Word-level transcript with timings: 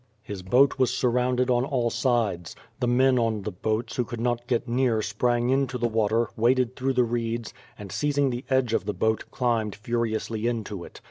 His 0.23 0.41
boat 0.41 0.79
was 0.79 0.91
sur 0.91 1.11
rounded 1.11 1.51
on 1.51 1.63
all 1.63 1.91
sides. 1.91 2.55
The 2.79 2.87
men 2.87 3.19
on 3.19 3.43
the 3.43 3.51
boats 3.51 3.95
who 3.97 4.03
could 4.03 4.19
not 4.19 4.47
get 4.47 4.67
near 4.67 5.03
sprang 5.03 5.51
into 5.51 5.77
the 5.77 5.87
water, 5.87 6.29
waded 6.35 6.75
through 6.75 6.93
the 6.93 7.03
reeds, 7.03 7.53
and, 7.77 7.91
seizing 7.91 8.31
the 8.31 8.43
edge 8.49 8.73
of 8.73 8.85
the 8.85 8.95
boat, 8.95 9.25
climbed 9.29 9.75
furiously 9.75 10.47
into 10.47 10.83
it. 10.83 10.99